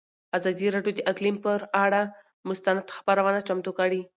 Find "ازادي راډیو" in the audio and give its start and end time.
0.37-0.93